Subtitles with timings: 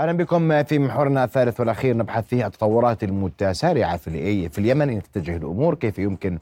[0.00, 4.90] أهلا بكم في محورنا الثالث والأخير نبحث فيه التطورات المتسارعة في في اليمن.
[4.90, 6.38] إن تتجه الأمور كيف يمكن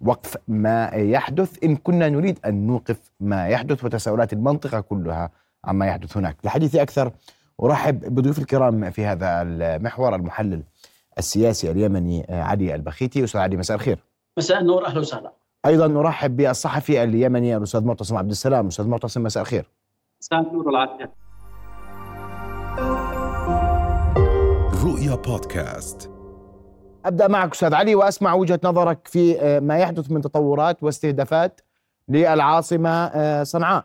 [0.00, 5.30] وقف ما يحدث؟ إن كنا نريد أن نوقف ما يحدث وتساؤلات المنطقة كلها
[5.64, 6.36] عما يحدث هناك.
[6.44, 7.12] لحديث أكثر
[7.62, 10.62] أرحب بضيوف الكرام في هذا المحور المحلل
[11.18, 13.24] السياسي اليمني علي البخيتي.
[13.24, 13.98] أستاذ علي مساء الخير.
[14.38, 15.32] مساء النور أهلا وسهلا.
[15.66, 18.66] أيضا نرحب بالصحفي اليمني الأستاذ معتصم عبد السلام.
[18.66, 19.70] أستاذ معتصم مساء الخير.
[20.20, 21.21] مساء النور والعافية.
[24.82, 26.10] رؤيا بودكاست.
[27.04, 31.60] أبدأ معك أستاذ علي وأسمع وجهة نظرك في آه، ما يحدث من تطورات واستهدافات
[32.08, 33.84] للعاصمة آه، صنعاء.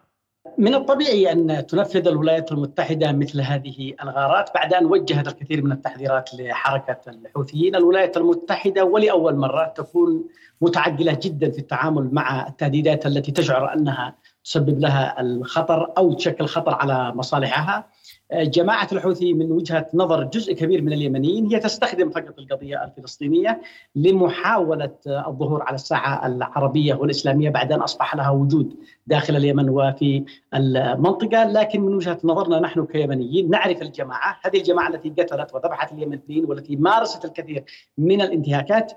[0.58, 6.30] من الطبيعي أن تنفذ الولايات المتحدة مثل هذه الغارات بعد أن وجهت الكثير من التحذيرات
[6.34, 10.24] لحركة الحوثيين، الولايات المتحدة ولأول مرة تكون
[10.62, 14.16] متعجلة جدا في التعامل مع التهديدات التي تشعر أنها
[14.48, 17.88] تسبب لها الخطر أو تشكل خطر على مصالحها.
[18.34, 23.62] جماعة الحوثي من وجهة نظر جزء كبير من اليمنيين هي تستخدم فقط القضية الفلسطينية
[23.96, 28.74] لمحاولة الظهور على الساحة العربية والإسلامية بعد أن أصبح لها وجود
[29.08, 34.40] داخل اليمن وفي المنطقة لكن من وجهة نظرنا نحن كيمنيين نعرف الجماعة.
[34.46, 37.64] هذه الجماعة التي قتلت وذبحت اليمنيين والتي مارست الكثير
[37.98, 38.92] من الانتهاكات.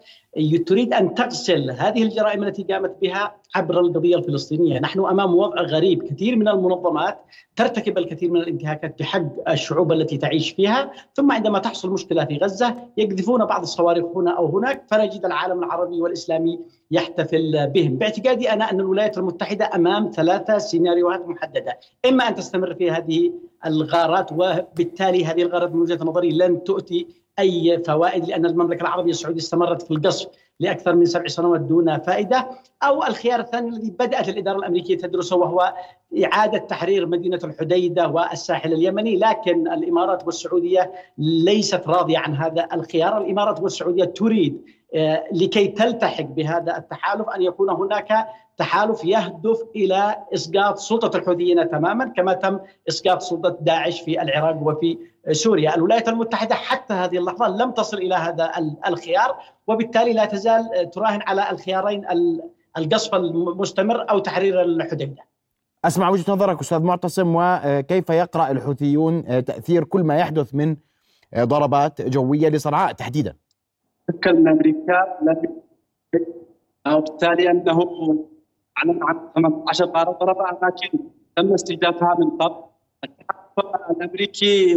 [0.66, 4.78] تريد أن تغسل هذه الجرائم التي قامت بها عبر القضية الفلسطينية.
[4.78, 6.02] نحن أمام وضع غريب.
[6.02, 7.18] كثير من المنظمات
[7.56, 10.92] ترتكب الكثير من الانتهاكات بحق الشعوب التي تعيش فيها.
[11.14, 14.84] ثم عندما تحصل مشكلة في غزة يقذفون بعض الصواريخ هنا أو هناك.
[14.90, 16.58] فنجد العالم العربي والإسلامي
[16.90, 17.96] يحتفل بهم.
[17.96, 21.78] باعتقادي أنا أن الولايات المتحدة أمام ثلاثة سيناريوهات محددة.
[22.08, 23.32] إما أن تستمر في هذه
[23.66, 27.06] الغارات وبالتالي هذه الغارات من وجهة نظري لن تؤتي
[27.38, 30.28] أي فوائد لأن المملكة العربية السعودية استمرت في القصف
[30.60, 32.48] لأكثر من سبع سنوات دون فائدة.
[32.82, 35.74] أو الخيار الثاني الذي بدأت الإدارة الأمريكية تدرسه وهو
[36.24, 39.16] إعادة تحرير مدينة الحديدة والساحل اليمني.
[39.16, 44.62] لكن الإمارات والسعودية ليست راضية عن هذا الخيار، الإمارات والسعودية تريد
[45.32, 52.32] لكي تلتحق بهذا التحالف أن يكون هناك تحالف يهدف إلى إسقاط سلطة الحوثيين تماما كما
[52.32, 52.58] تم
[52.88, 54.98] إسقاط سلطة داعش في العراق وفي
[55.32, 58.50] سوريا، الولايات المتحدة حتى هذه اللحظة لم تصل إلى هذا
[58.86, 59.36] الخيار
[59.66, 62.06] وبالتالي لا تزال تراهن على الخيارين
[62.78, 65.22] القصف المستمر أو تحرير الحديدة.
[65.84, 70.76] أسمع وجهة نظرك أستاذ معتصم وكيف يقرأ الحوثيون تأثير كل ما يحدث من
[71.38, 73.34] ضربات جوية لصنعاء تحديدا.
[74.12, 75.18] تكلم أمريكا
[76.86, 77.78] وبالتالي أنه
[78.78, 80.98] اعلن عن 18 طائره ضربها لكن
[81.36, 82.64] تم استهدافها من قبل
[83.04, 84.76] التحالف الأمريكي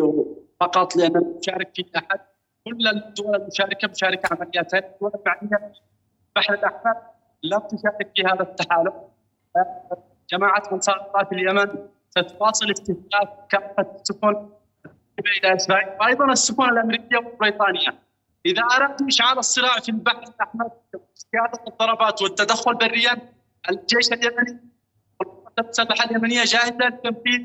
[0.60, 2.20] فقط لأن مشارك في احد
[2.66, 5.72] كل الدول المشاركة مشاركة عمليات الدول المعنيه
[6.38, 6.96] البحر الأحمر
[7.44, 8.94] لم تشارك في هذا التحالف.
[10.30, 14.50] جماعة أنصار الله في اليمن ستواصل استهداف كافة السفن
[15.20, 18.03] إلى اسرائيل وأيضا السفن الأمريكية والبريطانيه
[18.46, 20.70] إذا أردت إشعال الصراع في البحر الاحمر
[21.34, 23.18] قياده الضربات والتدخل بريا
[23.70, 24.60] الجيش اليمني
[25.60, 27.42] المسلحه اليمنية جاهزة لتنفيذ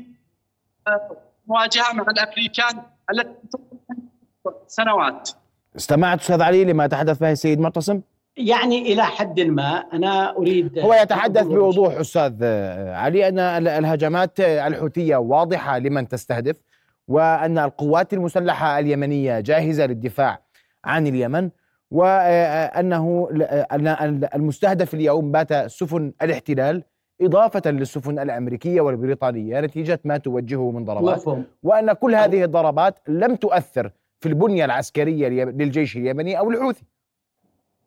[0.87, 1.17] آه،
[1.47, 3.35] مواجهة مع الامريكان التي
[4.67, 5.29] سنوات
[5.75, 8.01] استمعت أستاذ علي لما تحدث به السيد معتصم؟
[8.37, 12.43] يعني إلى حد ما أنا أريد هو يتحدث بوضوح أستاذ
[12.93, 16.55] علي أن الهجمات الحوثية واضحة لمن تستهدف
[17.07, 20.48] وأن القوات المسلحة اليمنية جاهزة للدفاع
[20.85, 21.49] عن اليمن
[21.91, 23.29] وأنه
[23.71, 23.87] أن
[24.35, 26.83] المستهدف اليوم بات سفن الاحتلال
[27.21, 31.19] إضافة للسفن الأمريكية والبريطانية نتيجة ما توجهه من ضربات.
[31.63, 36.83] وأن كل هذه الضربات لم تؤثر في البنية العسكرية للجيش اليمني أو الحوثي.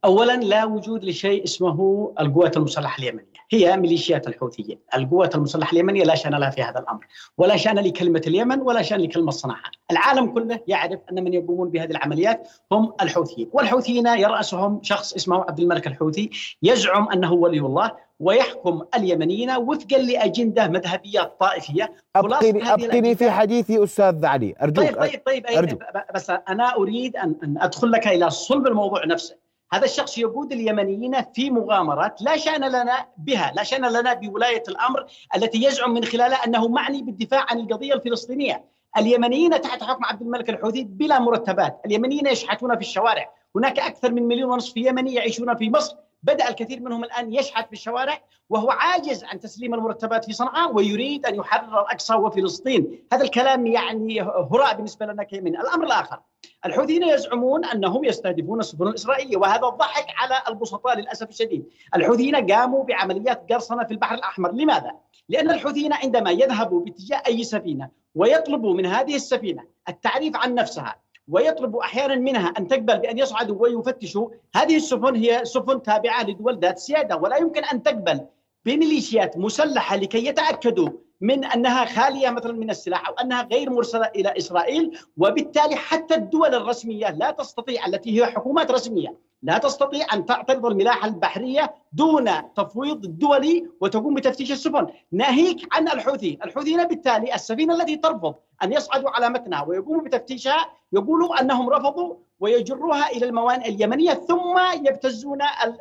[0.04, 6.14] اولا لا وجود لشيء اسمه القوات المسلحة اليمنية، هي ميليشيات الحوثيين، القوات المسلحة اليمنية لا
[6.14, 7.06] شأن لها في هذا الأمر،
[7.38, 11.91] ولا شأن لكلمة اليمن ولا شأن لكلمة صنعاء، العالم كله يعرف أن من يقومون بهذه
[11.91, 16.30] العمليات هم الحوثيين، والحوثيين يرأسهم شخص اسمه عبد الملك الحوثي
[16.62, 21.92] يزعم أنه ولي الله ويحكم اليمنيين وفقا لأجندة مذهبية طائفية.
[22.16, 24.54] ابقني ابقني في حديثي أستاذ علي.
[24.62, 25.82] أرجوك طيب طيب طيب أرجوك.
[26.15, 29.42] بس أنا أريد أن أدخل لك إلى صلب الموضوع نفسه.
[29.72, 35.07] هذا الشخص يقود اليمنيين في مغامرات لا شأن لنا بها لا شأن لنا بولاية الأمر
[35.36, 38.65] التي يزعم من خلالها أنه معني بالدفاع عن القضية الفلسطينية.
[38.97, 43.30] اليمنيين تحت حكم عبد الملك الحوثي بلا مرتبات اليمنيين يشحتون في الشوارع.
[43.57, 47.72] هناك أكثر من مليون ونصف يمني يعيشون في مصر بدأ الكثير منهم الآن يشحت في
[47.72, 53.07] الشوارع وهو عاجز عن تسليم المرتبات في صنعاء ويريد أن يحرر الأقصى وفلسطين.
[53.13, 55.57] هذا الكلام يعني هراء بالنسبة لنا كيمن.
[55.57, 56.21] الأمر الآخر
[56.66, 61.66] الحوثيين يزعمون أنهم يستهدفون السفن الإسرائيلية وهذا ضحك على البسطاء للأسف الشديد.
[61.97, 64.53] الحوثيين قاموا بعمليات قرصنة في البحر الأحمر.
[64.53, 64.92] لماذا؟
[65.28, 71.77] لأن الحوثيين عندما يذهبوا باتجاه أي سفينة ويطلبوا من هذه السفينة التعريف عن نفسها ويطلب
[71.77, 77.16] أحيانا منها أن تقبل بأن يصعدوا ويفتشوا هذه السفن هي سفن تابعة لدول ذات سيادة
[77.16, 78.21] ولا يمكن أن تقبل
[78.65, 80.89] بميليشيات مسلحة لكي يتأكدوا
[81.21, 84.98] من أنها خالية مثلا من السلاح أو أنها غير مرسلة إلى إسرائيل.
[85.16, 91.09] وبالتالي حتى الدول الرسمية لا تستطيع التي هي حكومات رسمية لا تستطيع أن تعترض الملاحة
[91.09, 98.34] البحرية دون تفويض الدولي وتقوم بتفتيش السفن، ناهيك عن الحوثي، الحوثيين بالتالي السفينة التي ترفض
[98.62, 105.39] أن يصعدوا على متنها ويقوموا بتفتيشها يقولوا أنهم رفضوا ويجروها إلى الموانئ اليمنية ثم يبتزون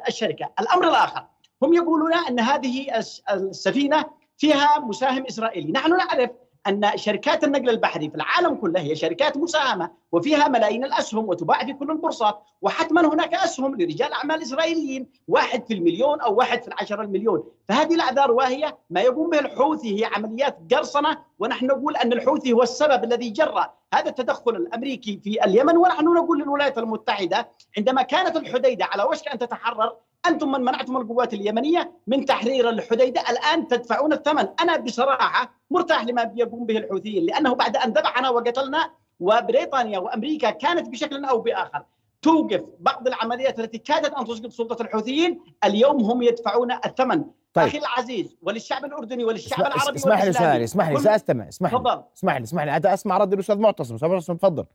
[0.08, 1.26] الشركة، الأمر الآخر
[1.64, 2.88] هم يقولون أن هذه
[3.32, 4.06] السفينة
[4.38, 6.30] فيها مساهم إسرائيلي، نحن نعرف
[6.68, 11.74] أن شركات النقل البحري في العالم كله هي شركات مساهمة وفيها ملايين الأسهم وتباع في
[11.74, 17.02] كل البورصات وحتما هناك أسهم لرجال أعمال إسرائيليين واحد في المليون أو واحد في العشره
[17.02, 17.44] المليون.
[17.70, 22.64] فهذه الأعذار واهية ما يقوم به الحوثي هي عمليات قرصنة ونحن نقول أن الحوثي هو
[22.64, 28.86] السبب الذي جرى هذا التدخل الأمريكي في اليمن ونحن نقول للولايات المتحدة عندما كانت الحديدة
[28.86, 29.94] على وشك أن تتحرر
[30.28, 33.22] أنتم من منعتم القوات اليمنية من تحرير الحديدة.
[33.30, 34.48] الآن تدفعون الثمن.
[34.62, 40.90] أنا بصراحة مرتاح لما يقوم به الحوثيين لأنه بعد أن ذبحنا وقتلنا وبريطانيا وأمريكا كانت
[40.90, 41.84] بشكل أو بآخر
[42.22, 45.42] توقف بعض العمليات التي كادت أن تسقط سلطة الحوثيين.
[45.64, 47.24] اليوم هم يدفعون الثمن.
[47.54, 47.68] طيب.
[47.68, 51.00] أخي العزيز وللشعب الأردني وللشعب اسمح العربي اسمح لي اسمح لي اسمح لي.
[51.00, 51.80] سأستمع اسمح لي
[52.16, 52.94] اسمح لي اسمح لي.
[52.94, 54.66] أسمع رد الأستاذ معتصم أستاذ معتصم تفضل.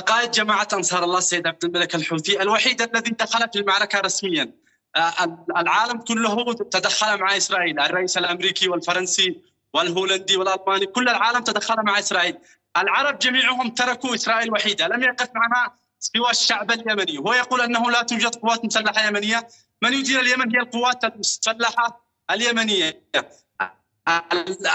[0.00, 4.52] قائد جماعة أنصار الله السيد عبد الملك الحوثي الوحيد الذي دخل في المعركة رسميا.
[4.96, 9.42] آه، العالم كله تدخل مع إسرائيل الرئيس الأمريكي والفرنسي
[9.74, 12.38] والهولندي والألماني كل العالم تدخل مع إسرائيل.
[12.76, 17.18] العرب جميعهم تركوا إسرائيل وحيدة لم يقف معها سوى الشعب اليمني.
[17.18, 19.48] هو يقول أنه لا توجد قوات مسلحة يمنية.
[19.82, 23.02] من يدير اليمن؟ هي القوات المسلحة اليمنية.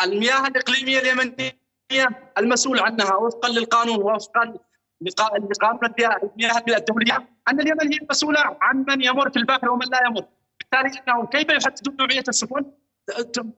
[0.03, 1.57] المياه الإقليمية اليمنية
[2.37, 4.53] المسؤول عنها وفقا للقانون وفقا
[5.01, 5.49] لقانون
[5.99, 10.25] المياه الدوليه أن اليمن هي المسؤولة عن من يمر في البحر ومن لا يمر.
[10.59, 12.65] بالتالي انهم كيف يحددون نوعية السفن؟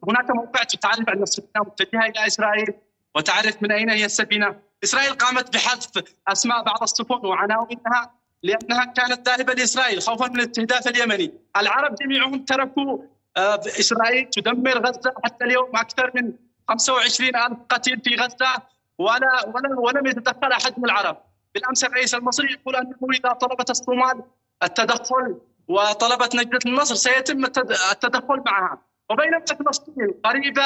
[0.08, 2.74] هناك موقع تعرف أن السفينه متجهة إلى إسرائيل
[3.16, 9.54] وتعرف من أين هي السفينة، إسرائيل قامت بحذف أسماء بعض السفن وعناوينها لأنها كانت ذاهبة
[9.54, 12.98] لإسرائيل خوفا من الاستهداف اليمني، العرب جميعهم تركوا
[13.38, 16.34] آه، إسرائيل تدمر غزة حتى اليوم أكثر من
[16.70, 18.62] 25 ألف قتيل في غزة
[18.98, 21.29] ولا ولم يتدخل أحد من العرب.
[21.56, 24.24] بالأمس الرئيس المصري يقول انه إذا طلبت الصومال
[24.64, 25.38] التدخل
[25.68, 27.46] وطلبت نجدة النصر سيتم
[27.92, 28.82] التدخل معها.
[29.12, 30.62] وبينما فلسطين قريبة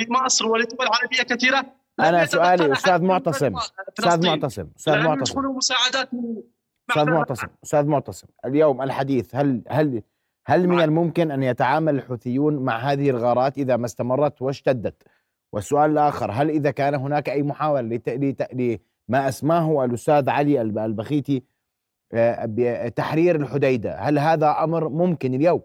[0.00, 1.66] لمصر ولدول عربية كثيرة.
[2.00, 3.56] أنا سؤالي أستاذ معتصم
[3.98, 5.40] أستاذ معتصم أستاذ معتصم.
[5.40, 6.10] مساعدات
[6.90, 10.02] أستاذ معتصم أستاذ معتصم اليوم الحديث هل هل
[10.46, 15.02] هل من الممكن أن يتعامل الحوثيون مع هذه الغارات إذا ما استمرت واشتدت؟
[15.52, 18.00] والسؤال الآخر هل إذا كان هناك أي محاولة
[19.08, 21.42] ما أسماه الأستاذ علي البخيتي
[22.12, 23.98] آه، بتحرير الحديدة.
[23.98, 25.62] هل هذا أمر ممكن اليوم؟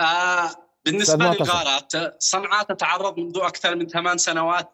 [0.00, 0.50] آه
[0.84, 4.70] بالنسبة للغارات صنعاء تتعرض منذ أكثر من ثمان سنوات.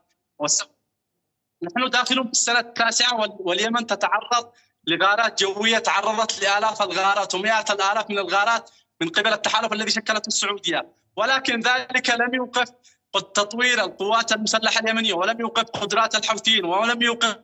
[1.62, 4.52] نحن داخلون في السنة التاسعة واليمن تتعرض
[4.86, 8.70] لغارات جوية تعرضت لآلاف الغارات ومئات الآلاف من الغارات
[9.00, 10.92] من قبل التحالف الذي شكلته السعودية.
[11.16, 12.72] ولكن ذلك لم يوقف
[13.12, 17.36] تطوير القوات المسلحة اليمنية ولم يوقف قدرات الحوثيين ولم يوقف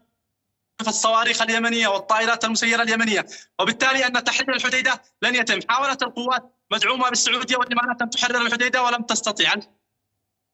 [0.81, 3.27] الصواريخ اليمنية والطائرات المسيرة اليمنية.
[3.61, 5.59] وبالتالي أن تحرير الحديدة لن يتم.
[5.69, 9.55] حاولت القوات مدعومه بالسعودية والإمارات أن تحرر الحديدة ولم تستطيع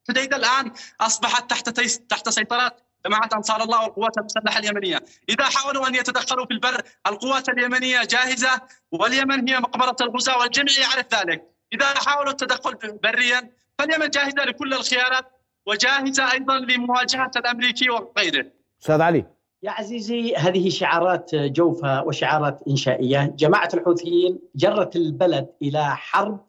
[0.09, 1.69] الحديدة الآن أصبحت تحت
[2.11, 2.77] تحت سيطرة
[3.07, 5.05] جماعة أنصار الله والقوات المسلحة اليمنية.
[5.29, 8.61] إذا حاولوا أن يتدخلوا في البر القوات اليمنية جاهزة
[8.93, 11.43] واليمن هي مقبرة الغزاة والجميع يعرف ذلك.
[11.73, 15.33] إذا حاولوا التدخل بريا فاليمن جاهزة لكل الخيارات
[15.67, 18.47] وجاهزة أيضا لمواجهة الأمريكي وغيره.
[18.81, 19.42] أستاذ علي.
[19.65, 23.35] يا عزيزي هذه شعارات جوفة وشعارات إنشائية.
[23.37, 26.41] جماعة الحوثيين جرت البلد إلى حرب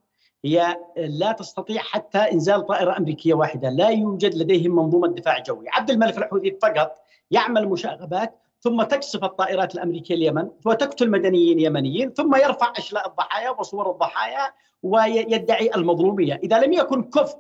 [0.46, 3.70] هي لا تستطيع حتى إنزال طائرة أمريكية واحدة.
[3.70, 5.66] لا يوجد لديهم منظومة دفاع جوي.
[5.70, 6.92] عبد الملك الحوثي فقط
[7.32, 13.92] يعمل مشاغبات ثم تكسف الطائرات الأمريكية اليمن وتقتل مدنيين يمنيين ثم يرفع أشلاء الضحايا وصور
[13.92, 14.54] الضحايا
[14.84, 16.40] ويدعي المظلومية.
[16.44, 17.38] إذا لم يكن كفء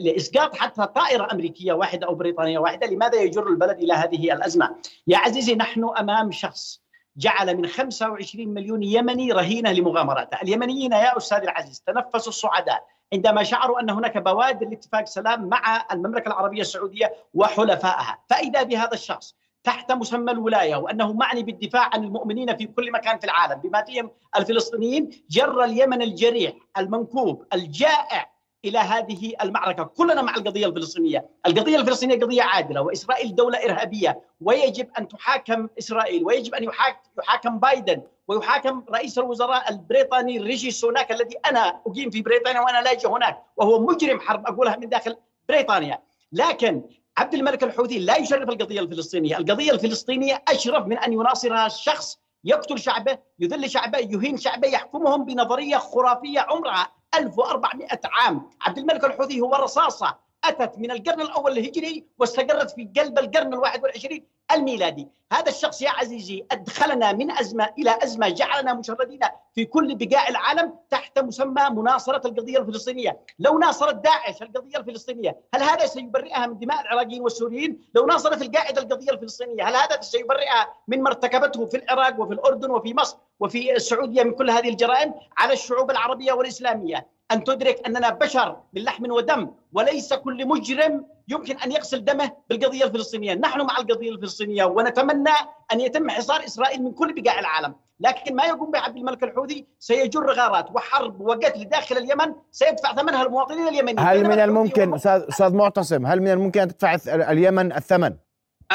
[0.00, 5.18] لإسقاط حتى طائرة أمريكية واحدة أو بريطانية واحدة، لماذا يجر البلد إلى هذه الأزمة؟ يا
[5.18, 6.80] عزيزي نحن أمام شخص
[7.16, 13.80] جعل من 25 مليون يمني رهينة لمغامراته، اليمنيين يا أستاذ العزيز تنفسوا الصعداء عندما شعروا
[13.80, 19.34] أن هناك بوادر لاتفاق سلام مع المملكة العربية السعودية وحلفائها، فإذا بهذا الشخص
[19.64, 24.10] تحت مسمى الولاية وأنه معني بالدفاع عن المؤمنين في كل مكان في العالم بما فيهم
[24.36, 28.30] الفلسطينيين جر اليمن الجريح المنكوب الجائع
[28.64, 34.20] إلى هذه المعركة، كلنا مع القضية الفلسطينية، القضية الفلسطينية قضية عادلة وإسرائيل دولة إرهابية.
[34.40, 36.24] ويجب أن تحاكم إسرائيل.
[36.24, 38.02] ويجب أن يحاكم, بايدن.
[38.28, 43.42] ويحاكم رئيس الوزراء البريطاني ريشي سوناك الذي أنا أقيم في بريطانيا وأنا لاجئ هناك.
[43.56, 45.16] وهو مجرم حرب أقولها من داخل
[45.48, 46.02] بريطانيا،
[46.32, 46.82] لكن
[47.18, 52.78] عبد الملك الحوثي لا يشرف القضية الفلسطينية، القضية الفلسطينية أشرف من أن يناصرها شخص يقتل
[52.78, 56.99] شعبه، يذل شعبه، يهين شعبه، يحكمهم بنظرية خرافية عمرها.
[57.14, 63.18] 1400 عام، عبد الملك الحوثي هو رصاصة أتت من القرن الأول الهجري واستقرت في قلب
[63.18, 65.08] القرن الواحد والعشرين الميلادي.
[65.32, 69.20] هذا الشخص يا عزيزي أدخلنا من أزمة إلى أزمة جعلنا مشردين
[69.54, 73.20] في كل بقاع العالم تحت مسمى مناصرة القضية الفلسطينية.
[73.38, 78.82] لو ناصرت داعش القضية الفلسطينية هل هذا سيبرئها من دماء العراقيين والسوريين؟ لو ناصرت القاعدة
[78.82, 83.76] القضية الفلسطينية هل هذا سيبرئها من ما ارتكبته في العراق وفي الأردن وفي مصر؟ وفي
[83.76, 87.06] السعودية من كل هذه الجرائم على الشعوب العربية والإسلامية.
[87.32, 92.84] أن تدرك أننا بشر من لحم ودم وليس كل مجرم يمكن أن يغسل دمه بالقضية
[92.84, 95.30] الفلسطينية، نحن مع القضية الفلسطينية ونتمنى
[95.72, 99.66] أن يتم حصار إسرائيل من كل بقاع العالم، لكن ما يقوم به عبد الملك الحوثي
[99.78, 103.98] سيجر غارات وحرب وقتل داخل اليمن سيدفع ثمنها المواطنين اليمنيين.
[103.98, 108.16] هل من الممكن أستاذ أستاذ معتصم هل من الممكن أن تدفع اليمن الثمن؟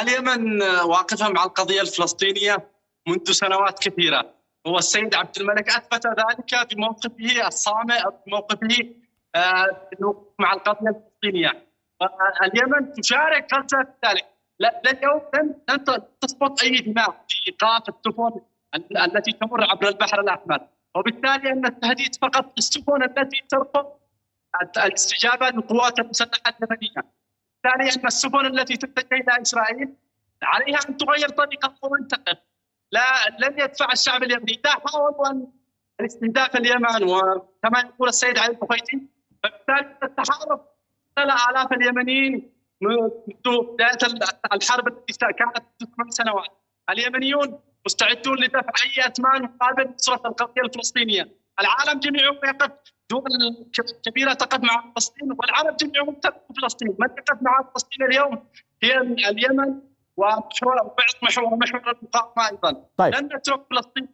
[0.01, 2.71] اليمن واقفة مع القضية الفلسطينية
[3.07, 4.35] منذ سنوات كثيرة،
[4.67, 8.89] هو السيد عبد الملك أثبت ذلك بموقفه الصامت بموقفه
[9.35, 9.89] آه
[10.39, 11.65] مع القضية الفلسطينية
[12.43, 14.25] اليمن تشارك خلف ذلك
[14.59, 14.71] لن
[15.69, 15.85] لن
[16.21, 18.41] تسقط أي دماء في إيقاف السفن
[18.97, 20.59] التي تمر عبر البحر الأحمر
[20.95, 23.85] وبالتالي أن التهديد فقط للسفن التي ترفض
[24.77, 27.03] الاستجابة للقوات المسلحة اليمنية.
[27.63, 29.93] بالتالي ان السفن التي تتجه إلى إسرائيل
[30.43, 32.37] عليها أن تغير طريقة وتنتقل.
[32.95, 33.07] لا
[33.41, 34.51] لن يدفع الشعب اليمني.
[34.51, 35.47] اذا حاولوا ان
[35.99, 37.03] الاستهداف اليمن.
[37.03, 38.97] وكما يقول السيد علي البخيتي
[39.43, 40.61] فبالتالي التحالف
[41.17, 43.09] آلاف اليمنيين منذ
[43.73, 44.01] بداية
[44.53, 46.51] الحرب التي كانت ثمان سنوات.
[46.89, 51.29] اليمنيون مستعدون لدفع أي أثمان مقابل نصرة القضية الفلسطينية.
[51.59, 52.71] العالم جميعه يقف
[53.09, 53.23] دول
[54.05, 56.95] كبيرة تقف مع فلسطين والعالم جميعه تقف فلسطين.
[56.99, 58.05] من يقف مع فلسطين.
[58.07, 58.47] اليوم
[58.83, 58.97] هي
[59.29, 59.81] اليمن
[60.17, 62.85] ومحور بعض محور محور المقاومه أيضا.
[62.97, 63.15] طيب.
[63.15, 64.07] لن نترك فلسطين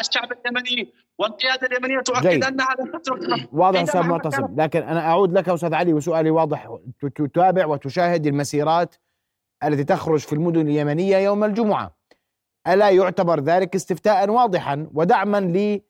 [0.00, 5.48] الشعب اليمني والقيادة اليمنية تؤكد أنها لن تترك واضح أستاذ معتصم لكن أنا أعود لك
[5.48, 6.68] أستاذ علي وسؤالي واضح.
[7.14, 8.94] تتابع وتشاهد المسيرات
[9.64, 11.98] التي تخرج في المدن اليمنية يوم الجمعة.
[12.68, 15.80] ألا يعتبر ذلك استفتاء واضحا ودعما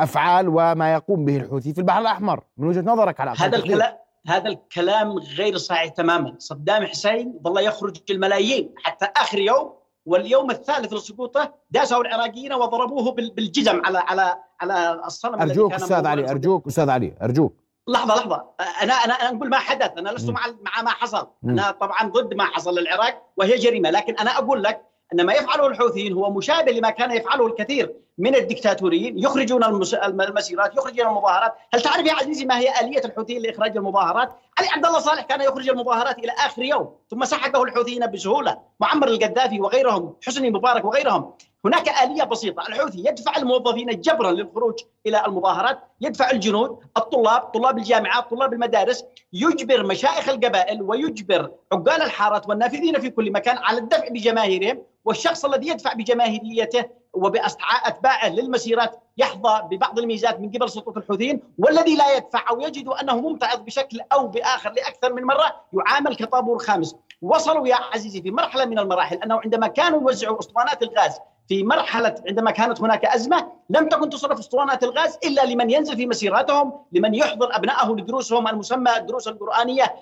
[0.00, 4.48] لأفعال وما يقوم به الحوثي في البحر الأحمر؟ من وجهة نظرك على هذا الكلام هذا
[4.48, 6.34] الكلام غير صحيح تماما.
[6.38, 9.72] صدام حسين ظل يخرج الملايين حتى آخر يوم
[10.06, 16.66] واليوم الثالث لسقوطه داسوا العراقيين وضربوه بالجزم على على على الصنم أرجوك أستاذ علي أرجوك
[16.66, 17.54] أستاذ علي أرجوك.
[17.88, 18.44] لحظة لحظة.
[18.82, 19.98] أنا أنا أنا أقول ما حدث.
[19.98, 21.28] أنا لست مع مع ما حصل.
[21.44, 23.90] أنا طبعا ضد ما حصل للعراق وهي جريمة.
[23.90, 28.34] لكن أنا أقول لك ان ما يفعله الحوثيين هو مشابه لما كان يفعله الكثير من
[28.34, 31.54] الدكتاتوريين يخرجون المسيرات يخرجون المظاهرات.
[31.74, 35.40] هل تعرف يا عزيزي ما هي آلية الحوثيين لإخراج المظاهرات؟ علي عبد الله صالح كان
[35.40, 38.58] يخرج المظاهرات إلى آخر يوم ثم سحقه الحوثيين بسهولة.
[38.80, 41.32] معمر القذافي وغيرهم حسني مبارك وغيرهم.
[41.64, 42.62] هناك آلية بسيطة.
[42.68, 44.74] الحوثي يدفع الموظفين جبرا للخروج
[45.06, 52.48] إلى المظاهرات يدفع الجنود الطلاب طلاب الجامعات طلاب المدارس يجبر مشايخ القبائل ويجبر عقال الحارات
[52.48, 59.98] والنافذين في كل مكان على الدفع بجماهيرهم والشخص الذي يدفع بجماهيريته وبأتباعه للمسيرات يحظى ببعض
[59.98, 61.40] الميزات من قبل سلطة الحوثيين.
[61.58, 66.58] والذي لا يدفع أو يجد أنه ممتعض بشكل أو بآخر لأكثر من مرة يعامل كطابور
[66.58, 66.96] خامس.
[67.22, 71.18] وصلوا يا عزيزي في مرحلة من المراحل أنه عندما كانوا يوزعوا أسطوانات الغاز
[71.50, 76.06] في مرحلة عندما كانت هناك أزمة لم تكن تصرف أسطوانات الغاز إلا لمن ينزل في
[76.06, 79.94] مسيراتهم لمن يحضر أبنائه لدروسهم المسمى الدروس القرآنية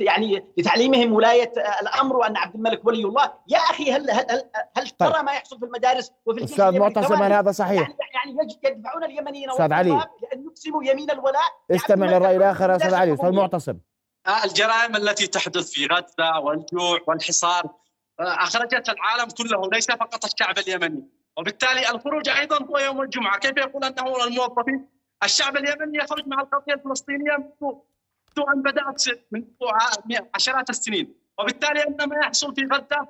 [0.00, 3.32] يعني لتعليمهم ولاية الأمر وأن عبد الملك ولي الله.
[3.48, 4.42] يا أخي هل هل هل,
[4.76, 5.24] هل ترى طيب.
[5.24, 9.90] ما يحصل في المدارس وفي أستاذ معتصم هذا صحيح؟ يعني, يعني يدفعون اليمنيين أستاذ علي.
[9.90, 11.52] لأن يقسموا يمين الولاء.
[11.70, 13.14] استمع للرأي الآخر أستاذ علي.
[13.14, 13.78] أستاذ معتصم
[14.26, 17.66] آه، الجرائم التي تحدث في غزة والجوع والحصار
[18.20, 21.08] أخرجت العالم كله ليس فقط الشعب اليمني.
[21.36, 23.38] وبالتالي الخروج أيضا هو يوم الجمعة.
[23.38, 24.88] كيف يقول أنه الموظفين؟
[25.24, 29.44] الشعب اليمني يخرج مع القضية الفلسطينية منذ ان بدأت منذ
[30.34, 31.14] عشرات السنين.
[31.38, 33.08] وبالتالي أن ما يحصل في غزة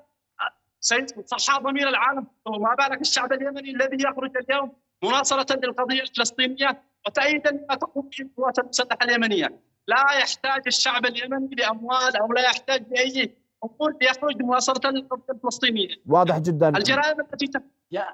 [0.81, 4.73] سيصحى ضمير العالم وما بالك الشعب اليمني الذي يخرج اليوم
[5.05, 12.17] مناصرة للقضية الفلسطينية وتأييدا لما تقوم به القوات المسلحة اليمنية؟ لا يحتاج الشعب اليمني لأموال
[12.17, 16.69] أو لا يحتاج لأي امور يخرج مواصله للقضيه الفلسطينيه واضح جدا.
[16.69, 17.51] الجرائم التي
[17.91, 18.07] يا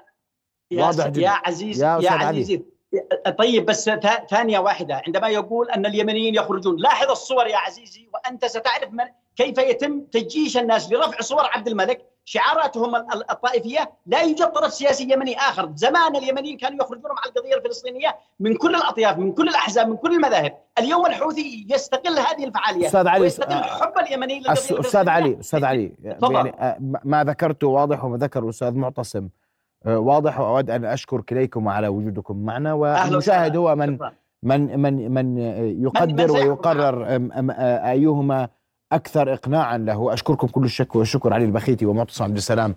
[0.73, 1.21] واضح جدا.
[1.21, 2.63] يا عزيز يا, يا عزيزي
[3.37, 3.89] طيب بس
[4.29, 5.01] ثانية واحدة.
[5.07, 10.57] عندما يقول أن اليمنيين يخرجون لاحظ الصور يا عزيزي وأنت ستعرف من كيف يتم تجيش
[10.57, 12.12] الناس لرفع صور عبد الملك.
[12.25, 12.95] شعاراتهم
[13.31, 15.71] الطائفية لا يوجد طرف سياسي يمني آخر.
[15.75, 20.15] زمان اليمنيين كانوا يخرجون مع القضية الفلسطينية من كل الأطياف من كل الأحزاب من كل
[20.15, 20.53] المذاهب.
[20.79, 25.91] اليوم الحوثي يستغل هذه الفعاليات أستاذ علي ويستغل حب اليمني للقضية أستاذ علي أستاذ علي
[26.03, 26.53] يعني
[27.03, 29.29] ما ذكرته واضح وما ذكر الاستاذ معتصم.
[29.85, 33.97] واضح واود أن اشكر كليكم على وجودكم معنا والمشاهد هو من
[34.43, 35.37] من من من
[35.81, 37.05] يقدر ويقرر
[37.89, 38.47] أيهما
[38.95, 40.13] أكثر اقناعا له.
[40.13, 42.75] أشكركم كل الشكر والشكر علي البخيتي ومعتصم عبد السلام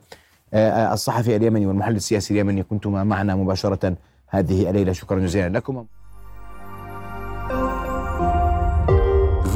[0.92, 2.62] الصحفي اليمني والمحلل السياسي اليمني.
[2.62, 3.96] كنتما معنا مباشرة
[4.28, 4.92] هذه الليلة.
[4.92, 5.87] شكرا جزيلا لكم.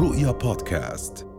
[0.00, 1.29] رؤيا بودكاست.